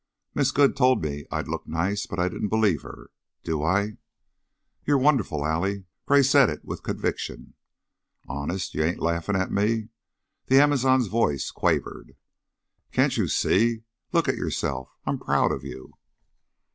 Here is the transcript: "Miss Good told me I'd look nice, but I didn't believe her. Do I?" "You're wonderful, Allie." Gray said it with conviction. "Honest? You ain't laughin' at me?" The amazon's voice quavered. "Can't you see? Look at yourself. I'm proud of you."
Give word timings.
"Miss 0.33 0.49
Good 0.49 0.75
told 0.75 1.03
me 1.03 1.25
I'd 1.31 1.47
look 1.47 1.67
nice, 1.67 2.07
but 2.07 2.17
I 2.17 2.27
didn't 2.27 2.47
believe 2.49 2.81
her. 2.81 3.11
Do 3.43 3.61
I?" 3.61 3.97
"You're 4.83 4.97
wonderful, 4.97 5.45
Allie." 5.45 5.85
Gray 6.07 6.23
said 6.23 6.49
it 6.49 6.65
with 6.65 6.81
conviction. 6.81 7.53
"Honest? 8.27 8.73
You 8.73 8.83
ain't 8.83 8.99
laughin' 8.99 9.35
at 9.35 9.51
me?" 9.51 9.89
The 10.47 10.59
amazon's 10.59 11.05
voice 11.05 11.51
quavered. 11.51 12.15
"Can't 12.91 13.15
you 13.15 13.27
see? 13.27 13.83
Look 14.11 14.27
at 14.27 14.37
yourself. 14.37 14.89
I'm 15.05 15.19
proud 15.19 15.51
of 15.51 15.63
you." 15.63 15.93